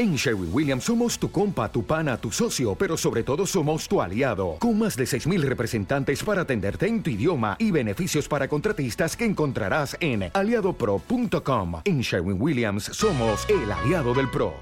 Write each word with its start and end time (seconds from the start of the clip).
En 0.00 0.16
Sherwin 0.16 0.48
Williams 0.50 0.84
somos 0.84 1.18
tu 1.18 1.30
compa, 1.30 1.70
tu 1.70 1.84
pana, 1.84 2.16
tu 2.16 2.30
socio, 2.30 2.74
pero 2.74 2.96
sobre 2.96 3.22
todo 3.22 3.44
somos 3.44 3.86
tu 3.86 4.00
aliado, 4.00 4.56
con 4.58 4.78
más 4.78 4.96
de 4.96 5.04
6.000 5.04 5.42
representantes 5.42 6.24
para 6.24 6.40
atenderte 6.40 6.86
en 6.86 7.02
tu 7.02 7.10
idioma 7.10 7.54
y 7.58 7.70
beneficios 7.70 8.26
para 8.26 8.48
contratistas 8.48 9.14
que 9.14 9.26
encontrarás 9.26 9.98
en 10.00 10.30
aliadopro.com. 10.32 11.82
En 11.84 12.00
Sherwin 12.00 12.40
Williams 12.40 12.84
somos 12.84 13.46
el 13.50 13.70
aliado 13.70 14.14
del 14.14 14.30
PRO. 14.30 14.54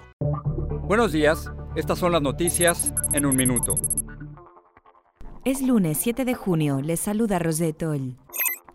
Buenos 0.88 1.12
días, 1.12 1.48
estas 1.76 2.00
son 2.00 2.10
las 2.10 2.22
noticias 2.22 2.92
en 3.12 3.24
un 3.24 3.36
minuto. 3.36 3.76
Es 5.44 5.62
lunes 5.62 5.98
7 5.98 6.24
de 6.24 6.34
junio, 6.34 6.80
les 6.82 6.98
saluda 6.98 7.38
Rosetol. 7.38 8.16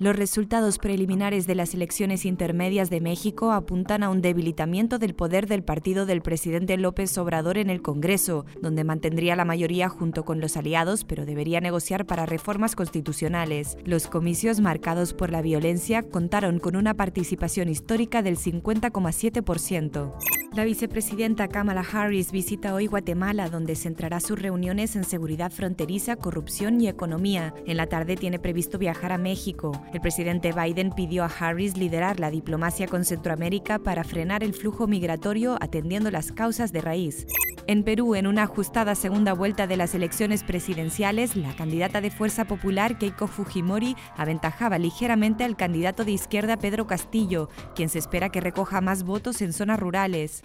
Los 0.03 0.17
resultados 0.17 0.79
preliminares 0.79 1.47
de 1.47 1.55
las 1.55 1.73
elecciones 1.73 2.25
intermedias 2.25 2.89
de 2.89 2.99
México 2.99 3.53
apuntan 3.53 4.03
a 4.03 4.09
un 4.09 4.21
debilitamiento 4.21 4.99
del 4.99 5.15
poder 5.15 5.47
del 5.47 5.63
partido 5.63 6.05
del 6.05 6.21
presidente 6.21 6.75
López 6.75 7.17
Obrador 7.17 7.57
en 7.57 7.69
el 7.69 7.81
Congreso, 7.81 8.45
donde 8.61 8.83
mantendría 8.83 9.37
la 9.37 9.45
mayoría 9.45 9.87
junto 9.87 10.25
con 10.25 10.41
los 10.41 10.57
aliados, 10.57 11.05
pero 11.05 11.25
debería 11.25 11.61
negociar 11.61 12.05
para 12.05 12.25
reformas 12.25 12.75
constitucionales. 12.75 13.77
Los 13.85 14.07
comicios 14.07 14.59
marcados 14.59 15.13
por 15.13 15.31
la 15.31 15.41
violencia 15.41 16.03
contaron 16.03 16.59
con 16.59 16.75
una 16.75 16.95
participación 16.95 17.69
histórica 17.69 18.21
del 18.21 18.35
50,7%. 18.35 20.42
La 20.55 20.65
vicepresidenta 20.65 21.47
Kamala 21.47 21.81
Harris 21.81 22.31
visita 22.31 22.75
hoy 22.75 22.85
Guatemala, 22.85 23.49
donde 23.49 23.75
centrará 23.75 24.19
sus 24.19 24.39
reuniones 24.39 24.95
en 24.95 25.03
seguridad 25.03 25.51
fronteriza, 25.51 26.15
corrupción 26.15 26.79
y 26.79 26.87
economía. 26.87 27.55
En 27.65 27.75
la 27.75 27.87
tarde 27.87 28.15
tiene 28.15 28.37
previsto 28.37 28.77
viajar 28.77 29.11
a 29.11 29.17
México. 29.17 29.71
El 29.93 30.01
presidente 30.01 30.51
Biden 30.51 30.91
pidió 30.91 31.23
a 31.23 31.31
Harris 31.39 31.75
liderar 31.75 32.19
la 32.19 32.29
diplomacia 32.29 32.87
con 32.87 33.03
Centroamérica 33.03 33.79
para 33.79 34.03
frenar 34.03 34.43
el 34.43 34.53
flujo 34.53 34.85
migratorio 34.85 35.57
atendiendo 35.59 36.11
las 36.11 36.31
causas 36.31 36.71
de 36.71 36.81
raíz. 36.81 37.25
En 37.65 37.83
Perú, 37.83 38.15
en 38.15 38.27
una 38.27 38.43
ajustada 38.43 38.93
segunda 38.93 39.33
vuelta 39.33 39.67
de 39.67 39.77
las 39.77 39.95
elecciones 39.95 40.43
presidenciales, 40.43 41.37
la 41.37 41.55
candidata 41.55 42.01
de 42.01 42.11
Fuerza 42.11 42.43
Popular, 42.43 42.97
Keiko 42.97 43.27
Fujimori, 43.27 43.95
aventajaba 44.17 44.77
ligeramente 44.77 45.45
al 45.45 45.55
candidato 45.55 46.03
de 46.03 46.11
izquierda 46.11 46.57
Pedro 46.57 46.87
Castillo, 46.87 47.49
quien 47.73 47.87
se 47.87 47.99
espera 47.99 48.29
que 48.29 48.41
recoja 48.41 48.81
más 48.81 49.03
votos 49.03 49.41
en 49.41 49.53
zonas 49.53 49.79
rurales. 49.79 50.43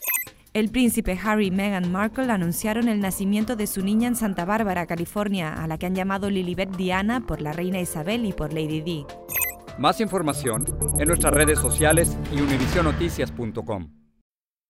El 0.55 0.71
príncipe 0.71 1.19
Harry 1.23 1.49
y 1.49 1.51
Meghan 1.51 1.91
Markle 1.91 2.31
anunciaron 2.31 2.89
el 2.89 3.01
nacimiento 3.01 3.57
de 3.57 3.67
su 3.67 3.83
niña 3.83 4.09
en 4.09 4.17
Santa 4.17 4.45
Bárbara, 4.45 4.87
California, 4.87 5.53
a 5.63 5.67
la 5.67 5.77
que 5.77 5.87
han 5.87 5.97
llamado 5.97 6.31
Lilibet 6.31 6.71
Diana 6.77 7.27
por 7.27 7.41
la 7.41 7.53
reina 7.53 7.81
Isabel 7.81 8.27
y 8.27 8.33
por 8.33 8.53
Lady 8.53 8.81
Di. 8.81 9.07
Más 9.77 10.01
información 10.01 10.65
en 10.99 11.09
nuestras 11.09 11.33
redes 11.35 11.59
sociales 11.59 12.17
y 12.33 12.41
univisionoticias.com. 12.41 14.08